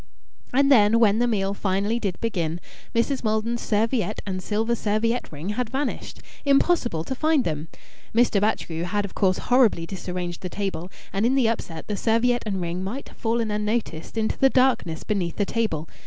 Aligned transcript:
And 0.51 0.71
then, 0.71 0.99
when 0.99 1.19
the 1.19 1.27
meal 1.27 1.53
finally 1.53 1.99
did 1.99 2.19
begin 2.19 2.59
Mrs. 2.95 3.23
Maldon's 3.23 3.61
serviette 3.61 4.19
and 4.25 4.41
silver 4.41 4.73
serviette 4.73 5.31
ring 5.31 5.49
had 5.49 5.69
vanished. 5.69 6.21
Impossible 6.43 7.03
to 7.03 7.13
find 7.13 7.43
them! 7.43 7.67
Mr. 8.11 8.41
Batchgrew 8.41 8.81
had 8.85 9.05
of 9.05 9.13
course 9.13 9.37
horribly 9.37 9.85
disarranged 9.85 10.41
the 10.41 10.49
table, 10.49 10.91
and 11.13 11.23
in 11.23 11.35
the 11.35 11.47
upset 11.47 11.85
the 11.87 11.95
serviette 11.95 12.41
and 12.47 12.59
ring 12.61 12.83
might 12.83 13.09
have 13.09 13.17
fallen 13.17 13.51
unnoticed 13.51 14.17
into 14.17 14.39
the 14.39 14.49
darkness 14.49 15.03
beneath 15.03 15.35
the 15.35 15.45
table. 15.45 15.87